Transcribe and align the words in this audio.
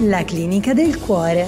La 0.00 0.24
clinica 0.24 0.74
del 0.74 1.00
cuore. 1.00 1.46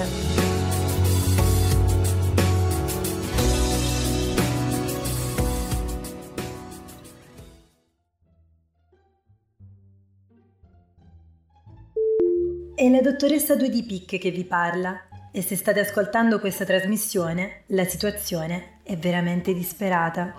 È 12.73 12.89
la 12.89 13.01
dottoressa 13.01 13.55
Due 13.55 13.69
di 13.69 13.83
Pic 13.83 14.17
che 14.17 14.31
vi 14.31 14.43
parla 14.45 14.99
e 15.31 15.43
se 15.43 15.55
state 15.55 15.81
ascoltando 15.81 16.39
questa 16.39 16.65
trasmissione 16.65 17.65
la 17.67 17.85
situazione 17.85 18.79
è 18.81 18.97
veramente 18.97 19.53
disperata. 19.53 20.33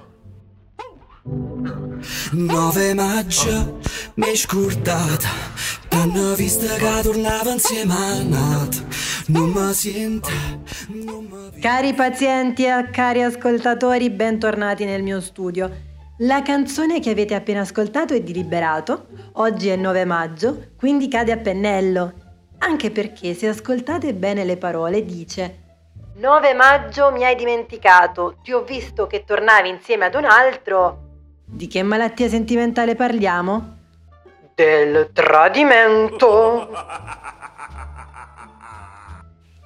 9 2.32 2.94
maggio 2.94 3.78
mi 4.14 4.26
è 4.26 4.34
scordata 4.34 5.28
T'hanno 5.90 6.34
visto 6.34 6.66
che 6.76 7.02
tornava 7.02 7.50
insieme 7.50 7.92
a 7.92 8.22
Nat 8.22 8.84
Non 9.26 9.50
mi 9.50 9.74
sento 9.74 10.28
non 10.88 11.24
mi 11.24 11.60
Cari 11.60 11.92
pazienti 11.92 12.64
e 12.64 12.88
cari 12.90 13.22
ascoltatori, 13.22 14.08
bentornati 14.08 14.84
nel 14.86 15.02
mio 15.02 15.20
studio. 15.20 15.70
La 16.18 16.42
canzone 16.42 17.00
che 17.00 17.10
avete 17.10 17.34
appena 17.34 17.60
ascoltato 17.60 18.14
è 18.14 18.22
di 18.22 18.32
Liberato, 18.32 19.08
oggi 19.32 19.68
è 19.68 19.76
9 19.76 20.04
maggio, 20.06 20.68
quindi 20.78 21.08
cade 21.08 21.32
a 21.32 21.36
pennello. 21.36 22.12
Anche 22.58 22.90
perché 22.90 23.34
se 23.34 23.48
ascoltate 23.48 24.14
bene 24.14 24.44
le 24.44 24.56
parole 24.56 25.04
dice 25.04 25.58
9 26.14 26.54
maggio 26.54 27.10
mi 27.10 27.24
hai 27.24 27.34
dimenticato, 27.34 28.36
ti 28.42 28.52
ho 28.52 28.62
visto 28.62 29.06
che 29.06 29.24
tornavi 29.24 29.68
insieme 29.68 30.06
ad 30.06 30.14
un 30.14 30.24
altro. 30.24 31.08
Di 31.44 31.66
che 31.66 31.82
malattia 31.82 32.28
sentimentale 32.28 32.94
parliamo? 32.94 33.79
Del 34.54 35.10
tradimento. 35.12 36.70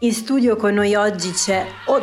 In 0.00 0.12
studio 0.12 0.56
con 0.56 0.74
noi 0.74 0.94
oggi 0.94 1.30
c'è... 1.32 1.66
Oh... 1.86 2.02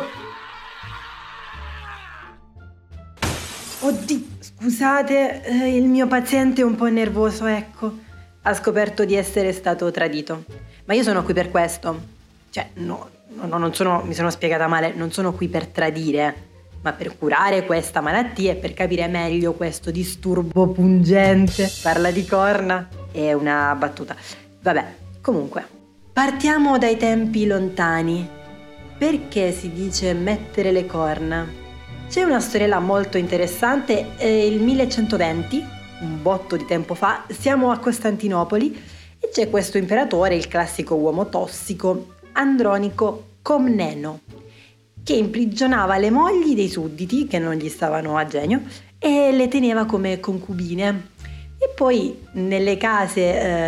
Oddio, 3.80 4.20
scusate, 4.38 5.42
eh, 5.44 5.76
il 5.76 5.84
mio 5.84 6.06
paziente 6.06 6.60
è 6.60 6.64
un 6.64 6.76
po' 6.76 6.88
nervoso, 6.88 7.46
ecco. 7.46 7.92
Ha 8.42 8.54
scoperto 8.54 9.04
di 9.04 9.14
essere 9.14 9.52
stato 9.52 9.90
tradito. 9.90 10.44
Ma 10.84 10.94
io 10.94 11.02
sono 11.02 11.22
qui 11.22 11.34
per 11.34 11.50
questo. 11.50 12.00
Cioè, 12.50 12.70
no, 12.74 13.08
no, 13.28 13.58
non 13.58 13.74
sono, 13.74 14.02
mi 14.04 14.14
sono 14.14 14.30
spiegata 14.30 14.66
male, 14.66 14.92
non 14.94 15.10
sono 15.10 15.32
qui 15.32 15.48
per 15.48 15.66
tradire, 15.66 16.50
ma 16.82 16.92
per 16.92 17.16
curare 17.16 17.64
questa 17.64 18.00
malattia 18.00 18.52
e 18.52 18.56
per 18.56 18.74
capire 18.74 19.06
meglio 19.06 19.52
questo 19.54 19.90
disturbo 19.90 20.68
pungente. 20.68 21.70
Parla 21.82 22.10
di 22.10 22.24
corna? 22.26 22.88
È 23.10 23.32
una 23.32 23.74
battuta. 23.78 24.14
Vabbè, 24.60 24.94
comunque, 25.20 25.66
partiamo 26.12 26.78
dai 26.78 26.96
tempi 26.96 27.46
lontani. 27.46 28.28
Perché 28.98 29.52
si 29.52 29.72
dice 29.72 30.12
mettere 30.12 30.70
le 30.70 30.86
corna? 30.86 31.60
C'è 32.08 32.22
una 32.22 32.40
storiella 32.40 32.78
molto 32.78 33.16
interessante, 33.16 34.16
è 34.16 34.26
il 34.26 34.60
1120, 34.60 35.64
un 36.02 36.20
botto 36.20 36.56
di 36.56 36.66
tempo 36.66 36.94
fa, 36.94 37.24
siamo 37.28 37.70
a 37.70 37.78
Costantinopoli 37.78 38.80
e 39.18 39.30
c'è 39.32 39.48
questo 39.48 39.78
imperatore, 39.78 40.34
il 40.34 40.46
classico 40.46 40.94
uomo 40.94 41.28
tossico, 41.28 42.14
Andronico 42.32 43.28
Comneno, 43.40 44.20
che 45.04 45.14
imprigionava 45.14 45.98
le 45.98 46.10
mogli 46.10 46.54
dei 46.54 46.68
sudditi 46.68 47.26
che 47.26 47.38
non 47.38 47.54
gli 47.54 47.68
stavano 47.68 48.16
a 48.16 48.26
genio 48.26 48.62
e 48.98 49.32
le 49.32 49.48
teneva 49.48 49.84
come 49.84 50.20
concubine. 50.20 51.10
E 51.58 51.68
poi 51.74 52.16
nelle 52.32 52.76
case 52.76 53.20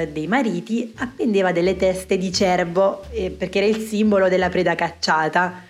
eh, 0.03 0.09
dei 0.09 0.27
mariti 0.27 0.93
appendeva 0.97 1.53
delle 1.53 1.77
teste 1.77 2.19
di 2.19 2.33
cervo 2.33 3.05
eh, 3.11 3.31
perché 3.31 3.59
era 3.59 3.67
il 3.67 3.79
simbolo 3.79 4.29
della 4.29 4.49
preda 4.49 4.75
cacciata. 4.75 5.63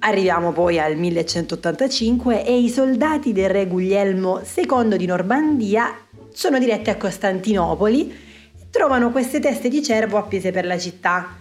Arriviamo 0.00 0.52
poi 0.52 0.78
al 0.78 0.96
1185 0.96 2.44
e 2.44 2.58
i 2.58 2.68
soldati 2.68 3.32
del 3.32 3.50
re 3.50 3.66
Guglielmo 3.66 4.40
II 4.40 4.96
di 4.96 5.06
Normandia 5.06 5.94
sono 6.32 6.58
diretti 6.58 6.90
a 6.90 6.96
Costantinopoli 6.96 8.10
e 8.10 8.66
trovano 8.70 9.10
queste 9.10 9.40
teste 9.40 9.68
di 9.68 9.82
cervo 9.82 10.18
appese 10.18 10.50
per 10.52 10.64
la 10.64 10.78
città 10.78 11.36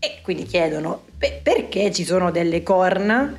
e 0.00 0.18
quindi 0.22 0.44
chiedono 0.44 1.02
"Pe- 1.16 1.40
perché 1.42 1.92
ci 1.92 2.04
sono 2.04 2.30
delle 2.30 2.62
corna, 2.62 3.32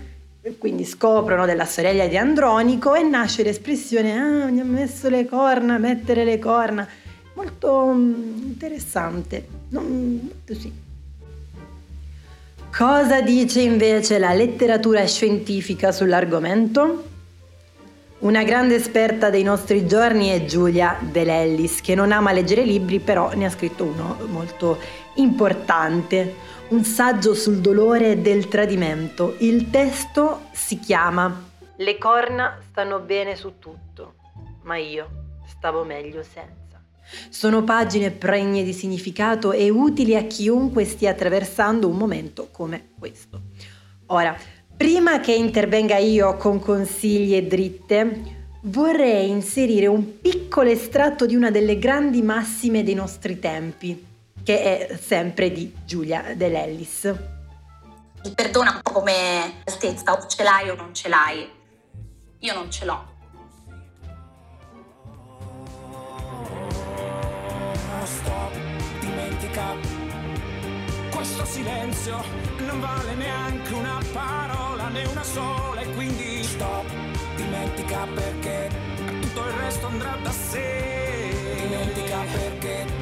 quindi 0.58 0.86
scoprono 0.86 1.46
della 1.46 1.66
sorella 1.66 2.08
di 2.08 2.18
Andronico 2.18 2.94
e 2.94 3.02
nasce 3.02 3.44
l'espressione 3.44 4.18
ah, 4.18 4.46
mi 4.46 4.60
ha 4.60 4.64
messo 4.64 5.10
le 5.10 5.26
corna, 5.26 5.78
mettere 5.78 6.24
le 6.24 6.40
corna. 6.40 6.88
Molto 7.34 7.88
mm, 7.88 8.38
interessante, 8.44 9.48
non, 9.70 10.32
sì. 10.46 10.72
Cosa 12.76 13.22
dice 13.22 13.62
invece 13.62 14.18
la 14.20 14.34
letteratura 14.34 15.06
scientifica 15.06 15.92
sull'argomento? 15.92 17.10
Una 18.20 18.44
grande 18.44 18.76
esperta 18.76 19.32
dei 19.32 19.42
nostri 19.42 19.88
giorni 19.88 20.30
è 20.30 20.46
Giulia 20.46 20.98
De 21.02 21.24
Lellis, 21.24 21.82
che 21.82 21.96
non 21.96 22.12
ama 22.12 22.32
leggere 22.32 22.64
libri, 22.64 23.00
però 23.00 23.34
ne 23.34 23.46
ha 23.46 23.50
scritto 23.50 23.84
uno 23.84 24.18
molto 24.28 24.78
importante, 25.16 26.36
un 26.72 26.86
saggio 26.86 27.34
sul 27.34 27.60
dolore 27.60 28.22
del 28.22 28.48
tradimento. 28.48 29.36
Il 29.40 29.70
testo 29.70 30.44
si 30.54 30.80
chiama 30.80 31.50
Le 31.76 31.98
corna 31.98 32.60
stanno 32.70 33.00
bene 33.00 33.36
su 33.36 33.60
tutto, 33.60 34.16
ma 34.64 34.78
io 34.78 35.10
stavo 35.48 35.84
meglio 35.84 36.24
senza. 36.24 36.82
Sono 37.30 37.66
pagine 37.66 38.12
pregne 38.12 38.64
di 38.64 38.72
significato 38.72 39.52
e 39.52 39.70
utili 39.70 40.16
a 40.16 40.24
chiunque 40.24 40.86
stia 40.86 41.12
attraversando 41.12 41.90
un 41.90 41.98
momento 41.98 42.48
come 42.52 42.92
questo. 42.98 43.42
Ora, 44.08 44.34
prima 44.78 45.20
che 45.20 45.34
intervenga 45.34 45.98
io 45.98 46.38
con 46.38 46.60
consigli 46.60 47.36
e 47.36 47.48
dritte, 47.48 48.46
vorrei 48.62 49.30
inserire 49.30 49.88
un 49.88 50.22
piccolo 50.22 50.70
estratto 50.70 51.26
di 51.26 51.36
una 51.36 51.52
delle 51.52 51.78
grandi 51.78 52.22
massime 52.22 52.82
dei 52.84 52.94
nostri 52.94 53.40
tempi, 53.40 54.11
che 54.44 54.88
è 54.88 54.98
sempre 54.98 55.52
di 55.52 55.74
Giulia 55.86 56.34
Dell'Ellis. 56.36 57.14
Il 58.24 58.34
perdono 58.34 58.72
è 58.72 58.76
un 58.76 58.82
po' 58.82 58.92
come 58.92 59.62
altezza, 59.66 60.14
o 60.14 60.28
ce 60.28 60.44
l'hai 60.44 60.70
o 60.70 60.76
non 60.76 60.94
ce 60.94 61.10
l'hai. 61.10 61.50
Io 62.40 62.54
non 62.54 62.70
ce 62.72 62.86
l'ho. 62.86 63.10
Stop, 68.04 68.52
dimentica 69.00 69.76
Questo 71.12 71.46
silenzio 71.46 72.24
non 72.66 72.80
vale 72.80 73.14
neanche 73.14 73.74
una 73.74 74.00
parola 74.12 74.88
né 74.88 75.06
una 75.06 75.24
sola 75.24 75.82
E 75.82 75.94
quindi 75.94 76.44
stop, 76.44 76.86
dimentica 77.36 78.08
perché 78.14 78.70
Tutto 79.22 79.48
il 79.48 79.54
resto 79.54 79.86
andrà 79.86 80.18
da 80.24 80.32
sé 80.32 81.30
Dimentica 81.56 82.24
perché 82.34 83.01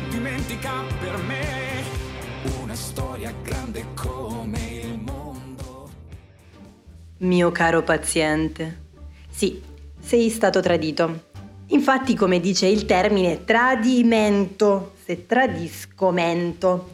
Dimentica 0.50 0.84
per 1.00 1.18
me 1.28 1.84
Una 2.64 2.74
storia 2.74 3.32
grande 3.44 3.86
come 3.94 4.82
il 4.82 5.00
mondo 5.00 5.90
Mio 7.18 7.52
caro 7.52 7.84
paziente, 7.84 8.86
sì, 9.30 9.62
sei 10.00 10.30
stato 10.30 10.60
tradito. 10.62 11.26
Infatti, 11.68 12.16
come 12.16 12.40
dice 12.40 12.66
il 12.66 12.86
termine 12.86 13.44
tradimento, 13.44 14.94
se 15.04 15.28
tradisco 15.28 16.10
mento, 16.12 16.90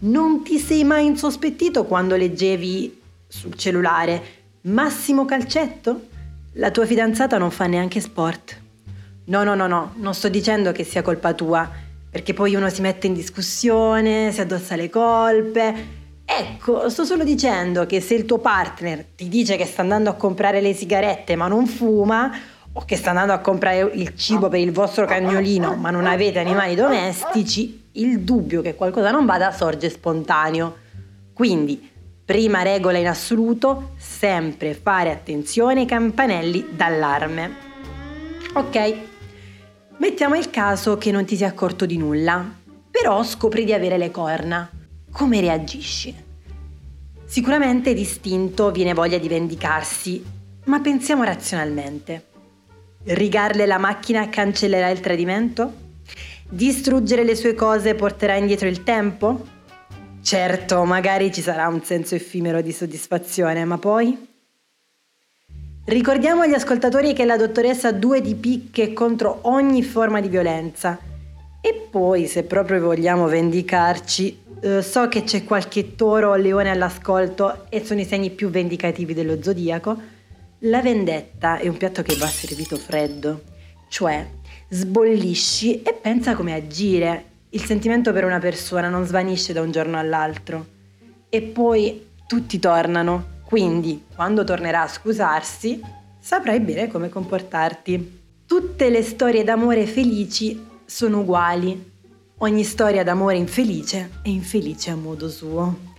non 0.00 0.42
ti 0.42 0.58
sei 0.58 0.84
mai 0.84 1.06
insospettito 1.06 1.84
quando 1.84 2.16
leggevi 2.16 3.00
sul 3.26 3.54
cellulare 3.54 4.22
Massimo 4.62 5.24
Calcetto? 5.24 6.08
La 6.54 6.70
tua 6.70 6.84
fidanzata 6.84 7.38
non 7.38 7.50
fa 7.50 7.66
neanche 7.66 8.00
sport. 8.00 8.60
No, 9.26 9.42
no, 9.44 9.54
no, 9.54 9.68
no, 9.68 9.92
non 9.96 10.14
sto 10.14 10.28
dicendo 10.28 10.72
che 10.72 10.84
sia 10.84 11.00
colpa 11.00 11.32
tua, 11.32 11.83
perché 12.14 12.32
poi 12.32 12.54
uno 12.54 12.70
si 12.70 12.80
mette 12.80 13.08
in 13.08 13.12
discussione, 13.12 14.30
si 14.30 14.40
addossa 14.40 14.76
le 14.76 14.88
colpe. 14.88 15.74
Ecco, 16.24 16.88
sto 16.88 17.04
solo 17.04 17.24
dicendo 17.24 17.86
che 17.86 18.00
se 18.00 18.14
il 18.14 18.24
tuo 18.24 18.38
partner 18.38 19.04
ti 19.16 19.28
dice 19.28 19.56
che 19.56 19.64
sta 19.64 19.82
andando 19.82 20.10
a 20.10 20.12
comprare 20.12 20.60
le 20.60 20.74
sigarette 20.74 21.34
ma 21.34 21.48
non 21.48 21.66
fuma, 21.66 22.30
o 22.72 22.84
che 22.84 22.94
sta 22.94 23.10
andando 23.10 23.32
a 23.32 23.38
comprare 23.38 23.90
il 23.94 24.14
cibo 24.14 24.48
per 24.48 24.60
il 24.60 24.70
vostro 24.70 25.06
cagnolino 25.06 25.74
ma 25.74 25.90
non 25.90 26.06
avete 26.06 26.38
animali 26.38 26.76
domestici, 26.76 27.82
il 27.94 28.20
dubbio 28.20 28.62
che 28.62 28.76
qualcosa 28.76 29.10
non 29.10 29.26
vada 29.26 29.50
sorge 29.50 29.90
spontaneo. 29.90 30.76
Quindi, 31.32 31.90
prima 32.24 32.62
regola 32.62 32.98
in 32.98 33.08
assoluto, 33.08 33.94
sempre 33.96 34.74
fare 34.74 35.10
attenzione 35.10 35.80
ai 35.80 35.86
campanelli 35.86 36.68
d'allarme. 36.76 37.56
Ok, 38.52 39.13
mettiamo 39.98 40.34
il 40.34 40.50
caso 40.50 40.96
che 40.98 41.10
non 41.10 41.24
ti 41.24 41.36
sia 41.36 41.48
accorto 41.48 41.86
di 41.86 41.96
nulla, 41.96 42.44
però 42.90 43.22
scopri 43.22 43.64
di 43.64 43.72
avere 43.72 43.98
le 43.98 44.10
corna. 44.10 44.70
Come 45.10 45.40
reagisci? 45.40 46.14
Sicuramente 47.24 47.94
distinto 47.94 48.70
viene 48.70 48.94
voglia 48.94 49.18
di 49.18 49.28
vendicarsi, 49.28 50.24
ma 50.64 50.80
pensiamo 50.80 51.24
razionalmente. 51.24 52.26
Rigarle 53.04 53.66
la 53.66 53.78
macchina 53.78 54.28
cancellerà 54.28 54.88
il 54.88 55.00
tradimento? 55.00 55.72
Distruggere 56.48 57.24
le 57.24 57.34
sue 57.34 57.54
cose 57.54 57.94
porterà 57.94 58.34
indietro 58.34 58.68
il 58.68 58.82
tempo? 58.82 59.46
Certo, 60.22 60.84
magari 60.84 61.32
ci 61.32 61.42
sarà 61.42 61.68
un 61.68 61.82
senso 61.82 62.14
effimero 62.14 62.62
di 62.62 62.72
soddisfazione, 62.72 63.64
ma 63.64 63.78
poi? 63.78 64.33
Ricordiamo 65.86 66.40
agli 66.40 66.54
ascoltatori 66.54 67.12
che 67.12 67.26
la 67.26 67.36
dottoressa 67.36 67.88
ha 67.88 67.92
due 67.92 68.22
di 68.22 68.34
picche 68.34 68.94
contro 68.94 69.40
ogni 69.42 69.82
forma 69.82 70.22
di 70.22 70.28
violenza. 70.28 70.98
E 71.60 71.88
poi, 71.90 72.26
se 72.26 72.44
proprio 72.44 72.80
vogliamo 72.80 73.26
vendicarci, 73.26 74.38
eh, 74.60 74.80
so 74.80 75.08
che 75.08 75.24
c'è 75.24 75.44
qualche 75.44 75.94
toro 75.94 76.30
o 76.30 76.36
leone 76.36 76.70
all'ascolto 76.70 77.66
e 77.68 77.84
sono 77.84 78.00
i 78.00 78.06
segni 78.06 78.30
più 78.30 78.48
vendicativi 78.48 79.12
dello 79.12 79.42
zodiaco. 79.42 80.00
La 80.60 80.80
vendetta 80.80 81.58
è 81.58 81.68
un 81.68 81.76
piatto 81.76 82.00
che 82.00 82.16
va 82.16 82.28
servito 82.28 82.76
freddo, 82.76 83.42
cioè 83.88 84.26
sbollisci 84.70 85.82
e 85.82 85.92
pensa 85.92 86.34
come 86.34 86.54
agire. 86.54 87.24
Il 87.50 87.62
sentimento 87.62 88.10
per 88.14 88.24
una 88.24 88.38
persona 88.38 88.88
non 88.88 89.04
svanisce 89.04 89.52
da 89.52 89.60
un 89.60 89.70
giorno 89.70 89.98
all'altro. 89.98 90.66
E 91.28 91.42
poi 91.42 92.06
tutti 92.26 92.58
tornano, 92.58 93.32
quindi, 93.44 94.04
quando 94.14 94.42
tornerà 94.44 94.82
a 94.82 94.88
scusarsi, 94.88 95.80
saprai 96.18 96.60
bene 96.60 96.88
come 96.88 97.08
comportarti. 97.08 98.22
Tutte 98.46 98.88
le 98.88 99.02
storie 99.02 99.44
d'amore 99.44 99.86
felici 99.86 100.60
sono 100.84 101.20
uguali. 101.20 101.92
Ogni 102.38 102.64
storia 102.64 103.04
d'amore 103.04 103.36
infelice 103.36 104.10
è 104.22 104.28
infelice 104.28 104.90
a 104.90 104.96
modo 104.96 105.28
suo. 105.28 105.92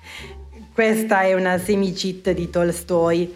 Questa 0.74 1.21
è 1.21 1.33
una 1.33 1.57
semi-cheat 1.57 2.31
di 2.31 2.50
Tolstoi. 2.50 3.33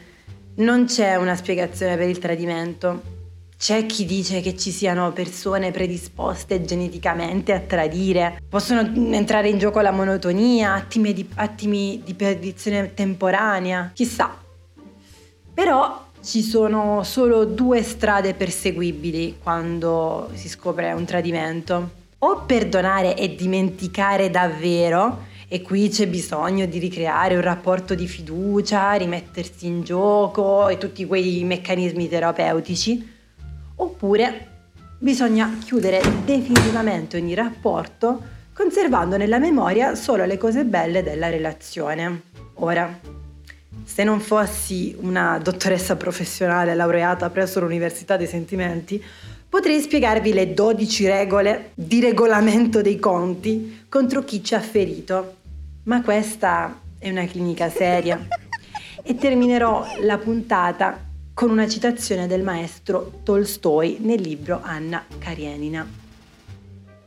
Non 0.56 0.85
c'è 0.85 1.15
una 1.15 1.35
spiegazione 1.35 1.95
per 1.95 2.09
il 2.09 2.17
tradimento. 2.17 3.19
C'è 3.59 3.85
chi 3.85 4.06
dice 4.06 4.39
che 4.39 4.56
ci 4.56 4.71
siano 4.71 5.11
persone 5.11 5.71
predisposte 5.71 6.63
geneticamente 6.63 7.51
a 7.51 7.59
tradire, 7.59 8.41
possono 8.47 8.89
entrare 9.13 9.50
in 9.50 9.57
gioco 9.57 9.81
la 9.81 9.91
monotonia, 9.91 10.75
attimi 10.75 11.11
di, 11.11 11.27
attimi 11.35 12.01
di 12.06 12.13
perdizione 12.13 12.94
temporanea, 12.94 13.91
chissà. 13.94 14.33
Però 15.53 16.06
ci 16.23 16.41
sono 16.41 17.03
solo 17.03 17.44
due 17.44 17.83
strade 17.83 18.33
perseguibili 18.33 19.39
quando 19.44 20.29
si 20.35 20.47
scopre 20.47 20.94
un 20.94 21.03
tradimento. 21.03 21.89
O 22.19 22.44
perdonare 22.45 23.17
e 23.17 23.35
dimenticare 23.35 24.29
davvero, 24.29 25.25
e 25.50 25.61
qui 25.61 25.89
c'è 25.89 26.07
bisogno 26.07 26.65
di 26.65 26.79
ricreare 26.79 27.35
un 27.35 27.41
rapporto 27.41 27.94
di 27.94 28.07
fiducia, 28.07 28.94
rimettersi 28.94 29.67
in 29.67 29.83
gioco 29.83 30.69
e 30.69 30.77
tutti 30.77 31.06
quei 31.06 31.44
meccanismi 31.44 32.07
terapeutici 32.07 33.17
oppure 33.81 34.48
bisogna 34.98 35.58
chiudere 35.64 36.02
definitivamente 36.26 37.18
ogni 37.18 37.34
rapporto 37.34 38.38
conservando 38.54 39.16
nella 39.16 39.40
memoria 39.40 39.96
solo 39.96 40.26
le 40.26 40.38
cose 40.38 40.66
belle 40.66 41.02
della 41.02 41.30
relazione. 41.30 42.24
Ora, 42.56 43.00
se 43.86 44.04
non 44.04 44.20
fossi 44.20 44.96
una 45.00 45.40
dottoressa 45.42 45.96
professionale 45.96 46.76
laureata 46.76 47.30
presso 47.30 47.62
l'Università 47.62 48.18
dei 48.18 48.28
Sentimenti, 48.28 49.02
potrei 49.48 49.80
spiegarvi 49.80 50.34
le 50.34 50.54
12 50.54 51.08
regole 51.08 51.72
di 51.74 52.02
regolamento 52.02 52.81
dei 52.81 53.00
conti 53.00 53.86
contro 53.88 54.24
chi 54.24 54.44
ci 54.44 54.56
ha 54.56 54.60
ferito. 54.60 55.36
Ma 55.84 56.02
questa 56.02 56.81
è 57.00 57.10
una 57.10 57.26
clinica 57.26 57.70
seria. 57.70 58.20
E 59.02 59.16
terminerò 59.16 59.86
la 60.02 60.18
puntata 60.18 61.08
con 61.39 61.51
una 61.51 61.69
citazione 61.69 62.27
del 62.27 62.44
maestro 62.44 63.21
Tolstoi 63.24 64.00
nel 64.01 64.19
libro 64.19 64.59
Anna 64.62 65.06
Karenina, 65.19 65.88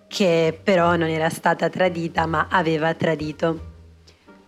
che 0.08 0.58
però 0.62 0.96
non 0.96 1.08
era 1.08 1.28
stata 1.28 1.68
tradita 1.68 2.24
ma 2.24 2.46
aveva 2.48 2.94
tradito. 2.94 3.60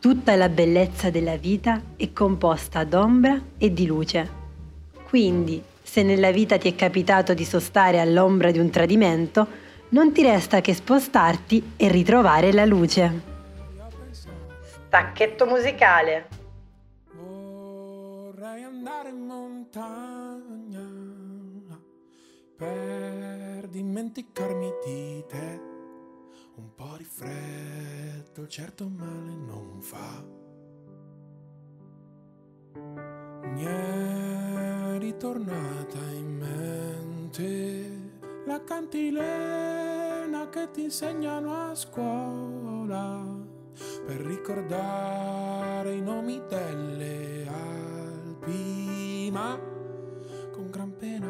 Tutta 0.01 0.37
la 0.37 0.49
bellezza 0.49 1.11
della 1.11 1.37
vita 1.37 1.83
è 1.97 2.15
composta 2.15 2.83
d'ombra 2.85 3.39
e 3.59 3.75
di 3.75 3.85
luce. 3.85 4.27
Quindi, 5.07 5.63
se 5.83 6.03
nella 6.03 6.31
vita 6.31 6.57
ti 6.57 6.71
è 6.71 6.75
capitato 6.75 7.35
di 7.35 7.45
sostare 7.45 8.01
all'ombra 8.01 8.51
di 8.51 8.59
un 8.59 8.71
tradimento, 8.71 9.47
non 9.91 10.15
ti 10.15 10.23
resta 10.23 10.63
che 10.63 10.73
spostarti 10.73 11.73
e 11.77 11.89
ritrovare 11.89 12.55
la 12.55 12.65
luce. 12.65 13.21
Stacchetto 14.87 15.45
musicale. 15.45 16.44
Andare 18.87 19.09
in 19.09 19.25
montagna 19.25 20.87
per 22.55 23.67
dimenticarmi 23.69 24.71
di 24.85 25.25
te. 25.27 25.61
Un 26.57 26.75
po' 26.75 26.95
di 26.99 27.05
freddo, 27.05 28.47
certo 28.47 28.87
male 28.87 29.33
non 29.33 29.81
fa. 29.81 30.23
Mi 33.55 33.65
è 33.65 34.99
ritornata 34.99 35.99
in 36.13 36.37
mente 36.37 38.21
la 38.45 38.63
cantilena 38.65 40.47
che 40.51 40.71
ti 40.73 40.83
insegnano 40.83 41.71
a 41.71 41.75
scuola 41.75 43.25
per 44.07 44.21
ricordare 44.21 45.95
i 45.95 46.03
nomi 46.03 46.39
delle 46.47 47.47
Alpi, 47.49 47.94
ma 49.31 49.59
con 50.53 50.71
gran 50.71 50.95
pena 50.97 51.27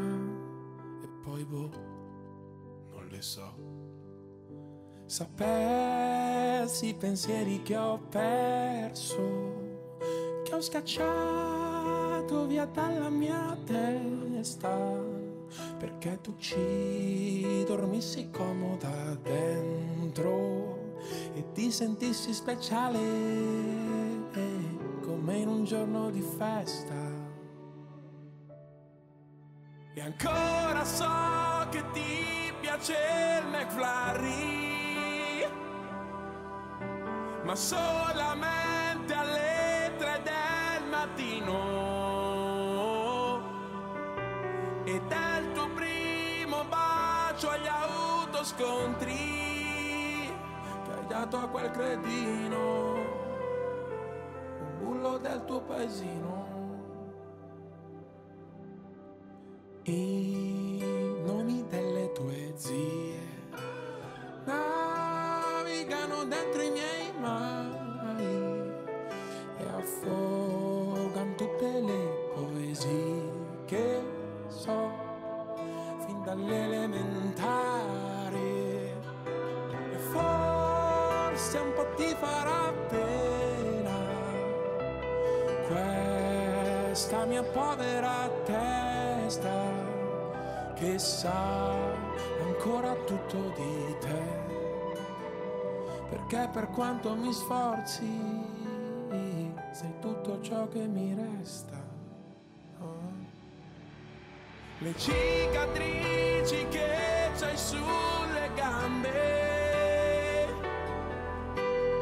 e 1.02 1.08
poi 1.22 1.44
boh, 1.44 1.70
non 2.90 3.06
le 3.08 3.22
so. 3.22 3.54
Sapessi 5.06 6.88
i 6.88 6.94
pensieri 6.94 7.62
che 7.62 7.76
ho 7.76 7.98
perso, 8.08 9.22
che 10.42 10.54
ho 10.54 10.60
scacciato 10.60 12.46
via 12.46 12.64
dalla 12.64 13.10
mia 13.10 13.56
testa, 13.64 15.00
perché 15.78 16.20
tu 16.20 16.34
ci 16.38 17.64
dormissi 17.64 18.30
comoda 18.30 19.14
dentro 19.22 20.92
e 21.34 21.52
ti 21.52 21.70
sentissi 21.70 22.32
speciale 22.32 23.52
come 25.00 25.36
in 25.38 25.48
un 25.48 25.64
giorno 25.64 26.10
di 26.10 26.20
festa. 26.20 27.03
E 29.96 30.00
ancora 30.00 30.84
so 30.84 31.68
che 31.70 31.80
ti 31.92 32.52
piace 32.60 32.96
il 33.40 33.46
McFlurry, 33.46 35.46
ma 37.44 37.54
solamente 37.54 39.14
alle 39.14 39.92
tre 39.96 40.20
del 40.24 40.88
mattino. 40.90 41.52
Ed 44.82 45.12
è 45.12 45.38
il 45.38 45.52
tuo 45.52 45.68
primo 45.68 46.64
bacio 46.64 47.50
agli 47.50 47.68
autoscontri 47.68 49.12
che 50.86 50.92
hai 50.92 51.06
dato 51.06 51.36
a 51.36 51.46
quel 51.46 51.70
cretino, 51.70 52.94
un 54.58 54.76
bullo 54.78 55.18
del 55.18 55.44
tuo 55.44 55.60
paesino. 55.60 56.53
I 59.86 60.82
nomi 61.26 61.62
delle 61.68 62.10
tue 62.12 62.54
zie 62.56 63.20
navigano 64.46 66.24
dentro 66.24 66.62
i 66.62 66.70
miei 66.70 67.12
mari 67.20 68.72
e 69.58 69.64
affogano 69.76 71.34
tutte 71.36 71.80
le 71.82 72.30
poesie 72.34 73.30
che 73.66 74.00
so 74.46 74.90
fin 76.06 76.22
dalle 76.24 76.64
elementari. 76.64 78.40
E 79.92 79.98
forse 80.12 81.58
un 81.58 81.72
po' 81.74 81.86
ti 81.96 82.16
farà 82.18 82.72
pena 82.88 83.98
questa 85.68 87.26
mia 87.26 87.42
povera 87.42 88.30
testa 88.44 89.73
che 90.84 90.98
sa 90.98 91.70
ancora 92.42 92.94
tutto 93.06 93.52
di 93.56 93.96
te. 94.00 94.42
Perché 96.10 96.48
per 96.52 96.68
quanto 96.68 97.14
mi 97.14 97.32
sforzi 97.32 98.06
sei 99.70 99.94
tutto 100.00 100.42
ciò 100.42 100.68
che 100.68 100.86
mi 100.86 101.14
resta. 101.14 101.82
Oh. 102.80 103.12
le 104.78 104.94
cicatrici 104.96 106.66
che 106.68 107.30
c'hai 107.38 107.56
sulle 107.56 108.50
gambe 108.54 110.46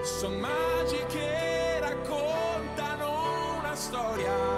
sono 0.02 0.38
magiche 0.38 1.78
raccontano 1.78 3.58
una 3.58 3.74
storia 3.76 4.51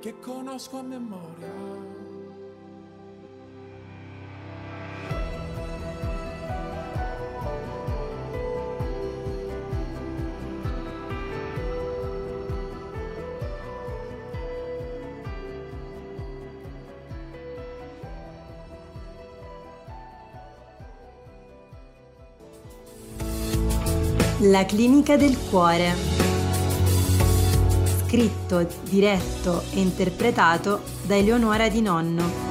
che 0.00 0.18
conosco 0.18 0.78
a 0.78 0.82
memoria. 0.82 1.88
La 24.42 24.64
clinica 24.64 25.18
del 25.18 25.36
cuore. 25.50 26.19
Scritto, 28.10 28.66
diretto 28.88 29.62
e 29.72 29.78
interpretato 29.78 30.80
da 31.06 31.14
Eleonora 31.14 31.68
Di 31.68 31.80
Nonno. 31.80 32.49